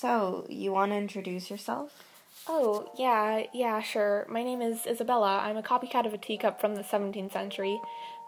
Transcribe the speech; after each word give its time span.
So, 0.00 0.46
you 0.48 0.70
want 0.70 0.92
to 0.92 0.96
introduce 0.96 1.50
yourself? 1.50 2.04
Oh, 2.46 2.88
yeah, 2.96 3.42
yeah, 3.52 3.80
sure. 3.80 4.28
My 4.28 4.44
name 4.44 4.62
is 4.62 4.86
Isabella. 4.86 5.40
I'm 5.42 5.56
a 5.56 5.62
copycat 5.62 6.06
of 6.06 6.14
a 6.14 6.18
teacup 6.18 6.60
from 6.60 6.76
the 6.76 6.84
17th 6.84 7.32
century, 7.32 7.80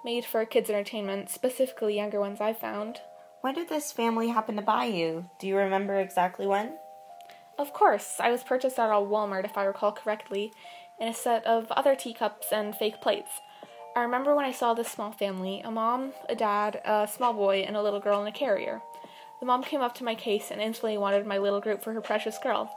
made 0.04 0.25
for 0.25 0.45
kids' 0.45 0.69
entertainment, 0.69 1.30
specifically 1.30 1.95
younger 1.95 2.19
ones 2.19 2.41
I've 2.41 2.59
found. 2.59 2.98
When 3.43 3.54
did 3.54 3.69
this 3.69 3.92
family 3.92 4.30
happen 4.30 4.56
to 4.56 4.62
buy 4.62 4.87
you? 4.87 5.30
Do 5.38 5.46
you 5.46 5.56
remember 5.56 6.01
exactly 6.01 6.44
when? 6.44 6.76
Of 7.56 7.72
course, 7.72 8.16
I 8.18 8.32
was 8.32 8.42
purchased 8.42 8.80
at 8.80 8.90
a 8.90 8.94
Walmart, 8.94 9.44
if 9.44 9.56
I 9.56 9.62
recall 9.62 9.92
correctly, 9.92 10.50
in 10.98 11.06
a 11.06 11.14
set 11.14 11.46
of 11.46 11.71
other 11.71 11.94
teacups 11.94 12.48
and 12.50 12.74
fake 12.74 13.00
plates. 13.00 13.30
I 13.94 14.02
remember 14.02 14.34
when 14.34 14.44
I 14.44 14.50
saw 14.50 14.74
this 14.74 14.90
small 14.90 15.12
family 15.12 15.60
a 15.60 15.71
mom, 15.71 16.14
a 16.28 16.34
dad, 16.34 16.80
a 16.84 17.06
small 17.06 17.32
boy, 17.32 17.59
and 17.59 17.77
a 17.77 17.82
little 17.82 18.00
girl 18.00 18.20
in 18.23 18.27
a 18.27 18.32
carrier. 18.32 18.82
The 19.41 19.47
mom 19.47 19.65
came 19.65 19.80
up 19.80 19.95
to 19.97 20.05
my 20.05 20.15
case 20.15 20.51
and 20.51 20.61
instantly 20.61 20.99
wanted 20.99 21.27
my 21.27 21.39
little 21.39 21.61
group 21.61 21.83
for 21.83 21.93
her 21.95 22.01
precious 22.01 22.39
girl, 22.39 22.71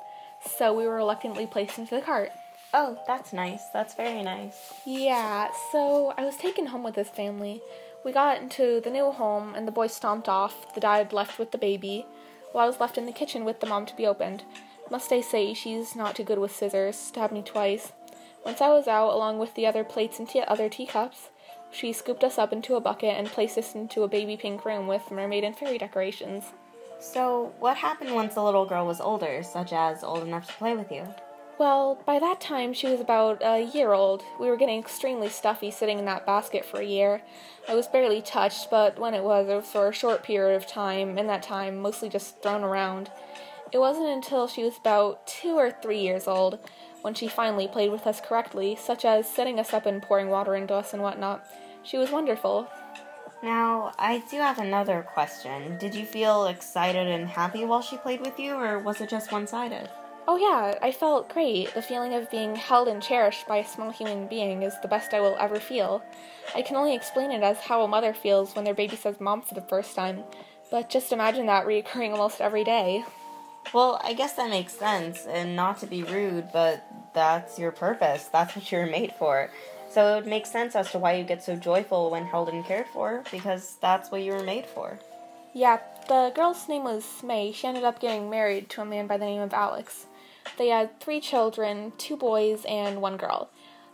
so 0.57 0.73
we 0.73 0.87
were 0.87 0.95
reluctantly 0.95 1.45
placed 1.45 1.77
into 1.77 1.95
the 1.95 2.01
cart. 2.01 2.31
Oh, 2.73 2.97
that's 3.05 3.33
nice. 3.33 3.61
That's 3.73 3.93
very 3.93 4.23
nice. 4.23 4.73
Yeah, 4.85 5.49
so 5.71 6.13
I 6.17 6.23
was 6.23 6.37
taken 6.37 6.67
home 6.67 6.83
with 6.83 6.95
this 6.95 7.09
family. 7.09 7.61
We 8.03 8.11
got 8.11 8.41
into 8.41 8.81
the 8.81 8.89
new 8.89 9.11
home, 9.11 9.53
and 9.55 9.67
the 9.67 9.71
boy 9.71 9.87
stomped 9.87 10.27
off. 10.27 10.73
The 10.73 10.81
dad 10.81 11.13
left 11.13 11.37
with 11.37 11.51
the 11.51 11.57
baby, 11.57 12.05
while 12.51 12.63
I 12.63 12.67
was 12.67 12.79
left 12.79 12.97
in 12.97 13.05
the 13.05 13.11
kitchen 13.11 13.45
with 13.45 13.59
the 13.59 13.67
mom 13.67 13.85
to 13.85 13.95
be 13.95 14.07
opened. 14.07 14.43
Must 14.89 15.11
I 15.11 15.21
say, 15.21 15.53
she's 15.53 15.95
not 15.95 16.15
too 16.15 16.23
good 16.23 16.39
with 16.39 16.55
scissors, 16.55 16.95
stabbed 16.95 17.33
me 17.33 17.41
twice. 17.41 17.91
Once 18.45 18.59
I 18.59 18.69
was 18.69 18.87
out, 18.87 19.13
along 19.13 19.37
with 19.39 19.53
the 19.55 19.65
other 19.65 19.83
plates 19.83 20.19
and 20.19 20.27
tea- 20.27 20.43
other 20.47 20.67
teacups, 20.69 21.29
she 21.73 21.91
scooped 21.91 22.23
us 22.23 22.37
up 22.37 22.53
into 22.53 22.75
a 22.75 22.81
bucket 22.81 23.17
and 23.17 23.27
placed 23.27 23.57
us 23.57 23.75
into 23.75 24.03
a 24.03 24.07
baby 24.07 24.37
pink 24.37 24.63
room 24.63 24.87
with 24.87 25.11
mermaid 25.11 25.43
and 25.43 25.57
fairy 25.57 25.77
decorations. 25.77 26.45
So, 26.99 27.53
what 27.59 27.75
happened 27.77 28.13
once 28.13 28.35
the 28.35 28.43
little 28.43 28.65
girl 28.65 28.85
was 28.85 29.01
older, 29.01 29.43
such 29.43 29.73
as 29.73 30.03
old 30.03 30.23
enough 30.23 30.47
to 30.47 30.53
play 30.53 30.75
with 30.75 30.91
you? 30.91 31.05
Well, 31.59 32.01
by 32.05 32.17
that 32.19 32.41
time 32.41 32.73
she 32.73 32.87
was 32.87 32.99
about 32.99 33.41
a 33.43 33.61
year 33.61 33.93
old. 33.93 34.23
We 34.39 34.47
were 34.47 34.57
getting 34.57 34.79
extremely 34.79 35.29
stuffy 35.29 35.69
sitting 35.69 35.99
in 35.99 36.05
that 36.05 36.25
basket 36.25 36.65
for 36.65 36.79
a 36.79 36.85
year. 36.85 37.21
I 37.67 37.75
was 37.75 37.87
barely 37.87 38.21
touched, 38.21 38.69
but 38.71 38.97
when 38.97 39.13
it 39.13 39.23
was, 39.23 39.47
it 39.47 39.55
was 39.55 39.65
for 39.65 39.87
a 39.87 39.93
short 39.93 40.23
period 40.23 40.55
of 40.55 40.65
time, 40.65 41.17
and 41.17 41.29
that 41.29 41.43
time 41.43 41.77
mostly 41.79 42.09
just 42.09 42.41
thrown 42.41 42.63
around. 42.63 43.11
It 43.73 43.79
wasn't 43.79 44.09
until 44.09 44.47
she 44.47 44.63
was 44.63 44.77
about 44.77 45.25
two 45.25 45.57
or 45.57 45.71
three 45.71 45.99
years 45.99 46.27
old 46.27 46.59
when 47.01 47.15
she 47.15 47.27
finally 47.27 47.67
played 47.67 47.91
with 47.91 48.05
us 48.05 48.21
correctly, 48.21 48.75
such 48.75 49.03
as 49.03 49.27
setting 49.27 49.59
us 49.59 49.73
up 49.73 49.87
and 49.87 49.99
pouring 49.99 50.29
water 50.29 50.53
into 50.55 50.75
us 50.75 50.93
and 50.93 51.01
whatnot. 51.01 51.43
She 51.81 51.97
was 51.97 52.11
wonderful. 52.11 52.67
Now, 53.41 53.91
I 53.97 54.23
do 54.29 54.37
have 54.37 54.59
another 54.59 55.01
question. 55.11 55.79
Did 55.79 55.95
you 55.95 56.05
feel 56.05 56.45
excited 56.45 57.07
and 57.07 57.27
happy 57.27 57.65
while 57.65 57.81
she 57.81 57.97
played 57.97 58.21
with 58.21 58.39
you, 58.39 58.53
or 58.53 58.77
was 58.77 59.01
it 59.01 59.09
just 59.09 59.31
one 59.31 59.47
sided? 59.47 59.89
Oh, 60.27 60.37
yeah, 60.37 60.77
I 60.81 60.91
felt 60.91 61.33
great. 61.33 61.73
The 61.73 61.81
feeling 61.81 62.13
of 62.13 62.29
being 62.29 62.55
held 62.55 62.87
and 62.87 63.01
cherished 63.01 63.47
by 63.47 63.57
a 63.57 63.67
small 63.67 63.89
human 63.89 64.27
being 64.27 64.61
is 64.61 64.79
the 64.81 64.87
best 64.87 65.15
I 65.15 65.19
will 65.19 65.35
ever 65.39 65.59
feel. 65.59 66.03
I 66.55 66.61
can 66.61 66.75
only 66.75 66.95
explain 66.95 67.31
it 67.31 67.41
as 67.41 67.57
how 67.57 67.81
a 67.81 67.87
mother 67.87 68.13
feels 68.13 68.55
when 68.55 68.65
their 68.65 68.75
baby 68.75 68.95
says 68.95 69.19
mom 69.19 69.41
for 69.41 69.55
the 69.55 69.61
first 69.61 69.95
time, 69.95 70.23
but 70.69 70.91
just 70.91 71.11
imagine 71.11 71.47
that 71.47 71.65
reoccurring 71.65 72.11
almost 72.11 72.39
every 72.39 72.63
day. 72.63 73.03
Well, 73.71 73.99
I 74.03 74.13
guess 74.13 74.33
that 74.33 74.49
makes 74.49 74.73
sense, 74.73 75.25
and 75.25 75.55
not 75.55 75.79
to 75.79 75.87
be 75.87 76.03
rude, 76.03 76.49
but 76.51 76.85
that's 77.13 77.57
your 77.57 77.71
purpose. 77.71 78.25
That's 78.25 78.55
what 78.55 78.71
you're 78.71 78.85
made 78.85 79.13
for. 79.13 79.49
So 79.89 80.17
it 80.17 80.25
makes 80.25 80.51
sense 80.51 80.75
as 80.75 80.91
to 80.91 80.99
why 80.99 81.13
you 81.13 81.23
get 81.23 81.43
so 81.43 81.55
joyful 81.55 82.09
when 82.09 82.25
held 82.25 82.49
and 82.49 82.65
cared 82.65 82.87
for, 82.87 83.23
because 83.31 83.77
that's 83.81 84.11
what 84.11 84.21
you 84.21 84.33
were 84.33 84.43
made 84.43 84.65
for. 84.65 84.99
Yeah, 85.53 85.79
the 86.07 86.31
girl's 86.33 86.67
name 86.67 86.83
was 86.83 87.21
May. 87.23 87.51
She 87.51 87.67
ended 87.67 87.83
up 87.83 87.99
getting 87.99 88.29
married 88.29 88.69
to 88.71 88.81
a 88.81 88.85
man 88.85 89.05
by 89.05 89.17
the 89.17 89.25
name 89.25 89.41
of 89.41 89.53
Alex. 89.53 90.07
They 90.57 90.69
had 90.69 90.99
three 90.99 91.21
children 91.21 91.93
two 91.97 92.17
boys 92.17 92.65
and 92.65 93.01
one 93.01 93.17
girl. 93.17 93.49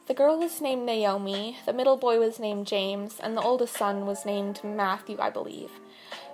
The 0.09 0.16
girl 0.16 0.40
was 0.40 0.59
named 0.59 0.88
Naomi, 0.88 1.58
the 1.68 1.72
middle 1.72 1.96
boy 1.96 2.18
was 2.18 2.40
named 2.40 2.66
James, 2.66 3.20
and 3.20 3.38
the 3.38 3.44
oldest 3.44 3.78
son 3.78 4.08
was 4.08 4.25
named 4.25 4.59
Matthew, 4.64 5.18
I 5.20 5.30
believe. 5.30 5.70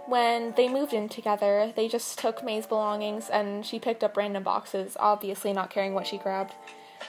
When 0.06 0.54
they 0.56 0.70
moved 0.70 0.94
in 0.94 1.10
together, 1.10 1.74
they 1.76 1.90
just 1.90 2.18
took 2.18 2.42
May's 2.42 2.66
belongings 2.66 3.30
and 3.30 3.66
she 3.66 3.78
picked 3.78 4.02
up 4.02 4.16
random 4.16 4.44
boxes, 4.44 4.96
obviously 4.98 5.52
not 5.52 5.72
caring 5.72 5.94
what 5.94 6.08
she 6.08 6.18
grabbed. 6.18 6.54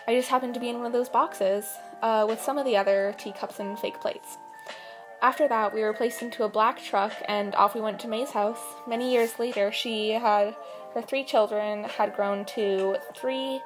I 0.08 0.16
just 0.16 0.28
happened 0.28 0.54
to 0.54 0.60
be 0.60 0.68
in 0.68 0.78
one 0.78 0.86
of 0.86 0.92
those 0.92 1.08
boxes, 1.08 1.64
uh, 2.02 2.26
with 2.28 2.42
some 2.42 2.58
of 2.58 2.64
the 2.64 2.76
other 2.76 3.14
teacups 3.16 3.60
and 3.60 3.78
fake 3.78 4.00
plates. 4.00 4.36
After 5.22 5.46
that, 5.46 5.72
we 5.72 5.82
were 5.82 5.92
placed 5.92 6.20
into 6.20 6.42
a 6.42 6.48
black 6.48 6.82
truck 6.82 7.12
and 7.28 7.54
off 7.54 7.76
we 7.76 7.80
went 7.80 8.00
to 8.00 8.08
May's 8.08 8.32
house. 8.32 8.60
Many 8.88 9.12
years 9.12 9.38
later, 9.38 9.70
she 9.70 10.10
had 10.10 10.56
her 10.94 11.02
three 11.02 11.22
children 11.22 11.84
had 11.84 12.16
grown 12.16 12.44
to 12.56 12.96
three, 13.14 13.60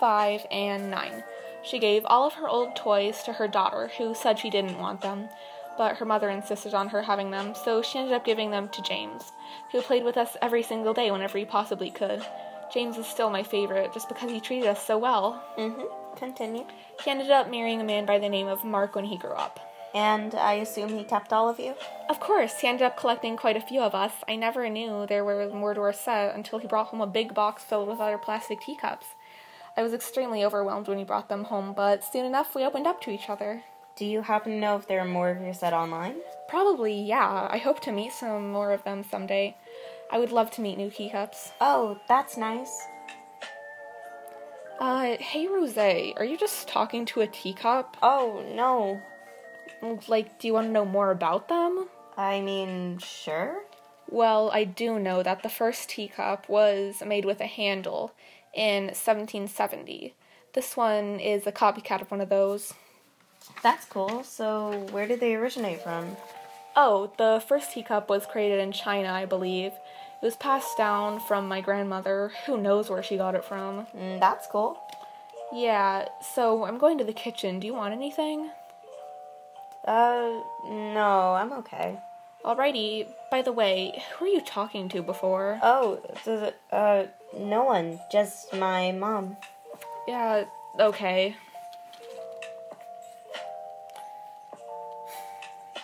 five, 0.00 0.46
and 0.50 0.90
nine. 0.90 1.22
She 1.66 1.80
gave 1.80 2.06
all 2.06 2.24
of 2.24 2.34
her 2.34 2.48
old 2.48 2.76
toys 2.76 3.24
to 3.24 3.32
her 3.32 3.48
daughter, 3.48 3.90
who 3.98 4.14
said 4.14 4.38
she 4.38 4.50
didn't 4.50 4.78
want 4.78 5.00
them, 5.00 5.28
but 5.76 5.96
her 5.96 6.04
mother 6.04 6.30
insisted 6.30 6.74
on 6.74 6.88
her 6.88 7.02
having 7.02 7.32
them, 7.32 7.54
so 7.54 7.82
she 7.82 7.98
ended 7.98 8.14
up 8.14 8.24
giving 8.24 8.52
them 8.52 8.68
to 8.68 8.82
James, 8.82 9.32
who 9.72 9.82
played 9.82 10.04
with 10.04 10.16
us 10.16 10.36
every 10.40 10.62
single 10.62 10.94
day 10.94 11.10
whenever 11.10 11.38
he 11.38 11.44
possibly 11.44 11.90
could. 11.90 12.24
James 12.72 12.96
is 12.96 13.06
still 13.06 13.30
my 13.30 13.42
favorite 13.42 13.92
just 13.92 14.08
because 14.08 14.30
he 14.30 14.40
treated 14.40 14.68
us 14.68 14.84
so 14.84 14.96
well. 14.96 15.42
Mm-hmm. 15.58 16.16
Continue. 16.16 16.66
He 17.04 17.10
ended 17.10 17.30
up 17.30 17.50
marrying 17.50 17.80
a 17.80 17.84
man 17.84 18.06
by 18.06 18.18
the 18.18 18.28
name 18.28 18.46
of 18.46 18.64
Mark 18.64 18.94
when 18.94 19.04
he 19.04 19.18
grew 19.18 19.32
up. 19.32 19.60
And 19.94 20.34
I 20.34 20.54
assume 20.54 20.90
he 20.90 21.04
kept 21.04 21.32
all 21.32 21.48
of 21.48 21.58
you? 21.58 21.74
Of 22.08 22.20
course, 22.20 22.60
he 22.60 22.68
ended 22.68 22.82
up 22.82 22.96
collecting 22.96 23.36
quite 23.36 23.56
a 23.56 23.60
few 23.60 23.80
of 23.80 23.94
us. 23.94 24.12
I 24.28 24.36
never 24.36 24.68
knew 24.68 25.06
there 25.06 25.24
were 25.24 25.48
more 25.48 25.74
to 25.74 25.80
our 25.80 25.92
set 25.92 26.34
until 26.34 26.58
he 26.58 26.68
brought 26.68 26.88
home 26.88 27.00
a 27.00 27.06
big 27.06 27.34
box 27.34 27.64
filled 27.64 27.88
with 27.88 27.98
other 27.98 28.18
plastic 28.18 28.60
teacups. 28.60 29.06
I 29.76 29.82
was 29.82 29.92
extremely 29.92 30.44
overwhelmed 30.44 30.88
when 30.88 30.98
he 30.98 31.04
brought 31.04 31.28
them 31.28 31.44
home, 31.44 31.74
but 31.76 32.02
soon 32.02 32.24
enough 32.24 32.54
we 32.54 32.64
opened 32.64 32.86
up 32.86 33.00
to 33.02 33.10
each 33.10 33.28
other. 33.28 33.62
Do 33.96 34.06
you 34.06 34.22
happen 34.22 34.52
to 34.52 34.58
know 34.58 34.76
if 34.76 34.86
there 34.88 35.00
are 35.00 35.06
more 35.06 35.30
of 35.30 35.42
your 35.42 35.54
set 35.54 35.72
online? 35.72 36.16
Probably, 36.48 37.00
yeah. 37.00 37.48
I 37.50 37.58
hope 37.58 37.80
to 37.80 37.92
meet 37.92 38.12
some 38.12 38.50
more 38.50 38.72
of 38.72 38.84
them 38.84 39.04
someday. 39.10 39.56
I 40.10 40.18
would 40.18 40.32
love 40.32 40.50
to 40.52 40.60
meet 40.60 40.78
new 40.78 40.90
teacups. 40.90 41.52
Oh, 41.60 41.98
that's 42.08 42.36
nice. 42.36 42.82
Uh, 44.78 45.16
hey 45.18 45.46
Rose, 45.46 45.78
are 45.78 46.24
you 46.24 46.36
just 46.38 46.68
talking 46.68 47.06
to 47.06 47.22
a 47.22 47.26
teacup? 47.26 47.96
Oh, 48.02 48.44
no. 48.54 49.00
Like, 50.06 50.38
do 50.38 50.46
you 50.46 50.54
want 50.54 50.66
to 50.68 50.72
know 50.72 50.84
more 50.84 51.10
about 51.10 51.48
them? 51.48 51.88
I 52.16 52.40
mean, 52.40 52.98
sure. 52.98 53.62
Well, 54.08 54.50
I 54.52 54.64
do 54.64 54.98
know 54.98 55.22
that 55.22 55.42
the 55.42 55.48
first 55.48 55.88
teacup 55.88 56.48
was 56.48 57.02
made 57.04 57.24
with 57.24 57.40
a 57.40 57.46
handle 57.46 58.12
in 58.56 58.84
1770. 58.86 60.14
This 60.54 60.76
one 60.76 61.20
is 61.20 61.46
a 61.46 61.52
copycat 61.52 62.00
of 62.00 62.10
one 62.10 62.20
of 62.20 62.30
those. 62.30 62.72
That's 63.62 63.84
cool. 63.84 64.24
So, 64.24 64.86
where 64.90 65.06
did 65.06 65.20
they 65.20 65.34
originate 65.36 65.82
from? 65.82 66.16
Oh, 66.74 67.12
the 67.18 67.42
first 67.46 67.72
teacup 67.72 68.08
was 68.08 68.26
created 68.26 68.58
in 68.58 68.72
China, 68.72 69.12
I 69.12 69.26
believe. 69.26 69.72
It 69.72 70.24
was 70.24 70.36
passed 70.36 70.76
down 70.76 71.20
from 71.20 71.46
my 71.46 71.60
grandmother. 71.60 72.32
Who 72.46 72.56
knows 72.56 72.90
where 72.90 73.02
she 73.02 73.16
got 73.16 73.34
it 73.34 73.44
from? 73.44 73.86
Mm, 73.96 74.18
that's 74.18 74.46
cool. 74.46 74.80
Yeah, 75.52 76.08
so 76.34 76.64
I'm 76.64 76.78
going 76.78 76.98
to 76.98 77.04
the 77.04 77.12
kitchen. 77.12 77.60
Do 77.60 77.66
you 77.66 77.74
want 77.74 77.92
anything? 77.92 78.50
Uh, 79.86 80.40
no, 80.68 81.36
I'm 81.38 81.52
okay. 81.52 81.98
Alrighty. 82.44 83.06
By 83.30 83.42
the 83.42 83.52
way, 83.52 84.02
who 84.18 84.24
are 84.24 84.28
you 84.28 84.40
talking 84.40 84.88
to 84.90 85.02
before? 85.02 85.60
Oh, 85.62 86.00
th- 86.24 86.54
uh, 86.72 87.04
no 87.34 87.64
one. 87.64 88.00
Just 88.10 88.52
my 88.54 88.92
mom. 88.92 89.36
Yeah, 90.06 90.44
okay. 90.78 91.36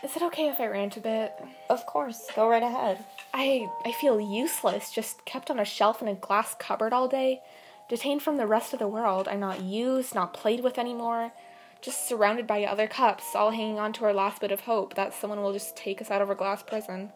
Is 0.03 0.16
it 0.16 0.22
okay 0.22 0.48
if 0.48 0.60
I 0.60 0.66
rant 0.66 0.97
a 0.97 1.00
bit? 1.00 1.32
Of 1.70 1.86
course, 1.86 2.26
go 2.34 2.48
right 2.48 2.62
ahead. 2.62 3.04
I 3.32 3.69
I 3.84 3.92
feel 3.92 4.21
useless, 4.21 4.91
just 4.91 5.24
kept 5.24 5.50
on 5.50 5.60
a 5.60 5.65
shelf 5.65 6.03
in 6.03 6.09
a 6.09 6.15
glass 6.15 6.56
cupboard 6.59 6.92
all 6.92 7.06
day, 7.06 7.41
detained 7.88 8.22
from 8.22 8.36
the 8.36 8.47
rest 8.47 8.72
of 8.72 8.80
the 8.80 8.88
world. 8.88 9.28
I'm 9.28 9.41
not 9.41 9.62
used, 9.62 10.15
not 10.15 10.34
played 10.34 10.65
with 10.65 10.77
anymore, 10.77 11.33
just 11.80 12.09
surrounded 12.09 12.48
by 12.48 12.65
other 12.65 12.88
cups, 12.88 13.34
all 13.34 13.53
hanging 13.53 13.78
on 13.78 13.92
to 13.95 14.04
our 14.04 14.12
last 14.12 14.41
bit 14.41 14.50
of 14.50 14.60
hope 14.62 14.95
that 14.95 15.15
someone 15.15 15.41
will 15.41 15.53
just 15.53 15.77
take 15.77 16.03
us 16.03 16.10
out 16.10 16.21
of 16.21 16.28
our 16.28 16.34
glass 16.34 16.62
prison. 16.65 17.12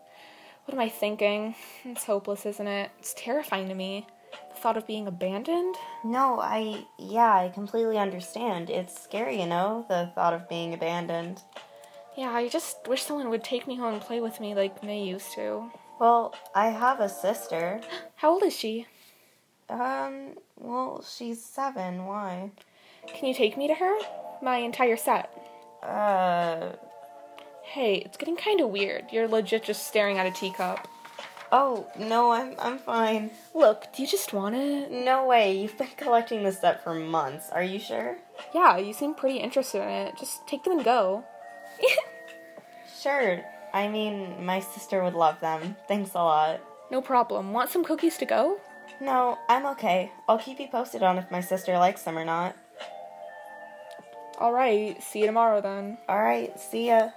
What 0.65 0.75
am 0.75 0.81
I 0.81 0.89
thinking? 0.89 1.55
It's 1.85 2.05
hopeless, 2.05 2.47
isn't 2.47 2.67
it? 2.67 2.91
It's 2.99 3.15
terrifying 3.15 3.69
to 3.69 3.75
me. 3.75 4.07
Thought 4.67 4.77
of 4.79 4.87
being 4.89 5.07
abandoned? 5.07 5.77
No, 6.03 6.41
I. 6.41 6.85
Yeah, 6.99 7.33
I 7.33 7.51
completely 7.55 7.99
understand. 7.99 8.69
It's 8.69 9.01
scary, 9.01 9.41
you 9.41 9.47
know, 9.47 9.87
the 9.89 10.11
thought 10.17 10.35
of 10.35 10.49
being 10.49 10.75
abandoned. 10.75 11.41
Yeah, 12.17 12.31
I 12.31 12.49
just 12.49 12.79
wish 12.89 13.05
someone 13.05 13.31
would 13.31 13.45
take 13.45 13.69
me 13.69 13.77
home 13.77 13.95
and 13.95 14.03
play 14.03 14.21
with 14.21 14.41
me 14.41 14.57
like 14.57 14.83
May 14.83 15.05
used 15.05 15.33
to. 15.35 15.71
Well, 16.01 16.35
I 16.53 16.71
have 16.71 16.99
a 16.99 17.09
sister. 17.09 17.81
How 18.17 18.31
old 18.33 18.43
is 18.43 18.57
she? 18.57 18.89
Um, 19.71 20.33
well, 20.59 21.05
she's 21.09 21.45
seven. 21.45 22.05
Why? 22.07 22.51
Can 23.07 23.29
you 23.29 23.35
take 23.35 23.57
me 23.57 23.69
to 23.69 23.75
her? 23.75 23.97
My 24.43 24.57
entire 24.57 24.97
set. 24.97 25.31
Uh, 25.81 26.73
Hey, 27.63 27.97
it's 27.97 28.17
getting 28.17 28.37
kind 28.37 28.61
of 28.61 28.71
weird. 28.71 29.13
You're 29.13 29.29
legit 29.29 29.65
just 29.65 29.87
staring 29.87 30.19
at 30.19 30.27
a 30.27 30.31
teacup. 30.31 30.89
Oh, 31.53 31.87
no, 31.99 32.33
I'm 32.33 32.55
I'm 32.59 32.79
fine. 32.79 33.31
Look, 33.55 33.87
do 33.95 34.03
you 34.03 34.09
just 34.09 34.33
want 34.33 34.57
it? 34.57 34.91
No 34.91 35.27
way. 35.27 35.57
You've 35.57 35.79
been 35.79 35.89
collecting 35.97 36.43
this 36.43 36.61
set 36.61 36.83
for 36.83 36.95
months. 36.95 37.51
Are 37.51 37.63
you 37.63 37.79
sure? 37.79 38.17
Yeah, 38.55 38.77
you 38.79 38.93
seem 38.93 39.15
pretty 39.15 39.39
interested 39.39 39.83
in 39.83 39.89
it. 39.89 40.15
Just 40.19 40.47
take 40.47 40.65
them 40.65 40.75
and 40.75 40.85
go. 40.85 41.25
Sure. 43.03 43.45
I 43.73 43.87
mean, 43.89 44.45
my 44.45 44.59
sister 44.59 45.05
would 45.05 45.15
love 45.15 45.39
them. 45.41 45.77
Thanks 45.87 46.13
a 46.15 46.19
lot. 46.19 46.61
no 46.91 47.01
problem. 47.01 47.53
Want 47.53 47.71
some 47.71 47.85
cookies 47.85 48.17
to 48.19 48.25
go? 48.27 48.59
No, 49.01 49.39
I'm 49.49 49.67
okay. 49.67 50.11
I'll 50.29 50.39
keep 50.39 50.59
you 50.59 50.67
posted 50.67 51.03
on 51.05 51.19
if 51.19 51.31
my 51.31 51.41
sister 51.41 51.79
likes 51.79 52.03
them 52.03 52.19
or 52.19 52.25
not. 52.25 52.57
Alright, 54.41 55.03
see 55.03 55.21
you 55.21 55.27
tomorrow 55.27 55.61
then. 55.61 55.99
Alright, 56.09 56.59
see 56.59 56.89
ya. 56.89 57.11